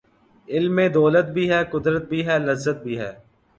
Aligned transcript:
علم 0.47 0.75
میں 0.75 0.87
دولت 0.89 1.25
بھی 1.35 1.49
ہے 1.51 1.61
،قدرت 1.71 2.09
بھی 2.09 2.25
ہے 2.27 2.39
،لذت 2.39 2.83
بھی 2.83 2.99
ہے 2.99 3.11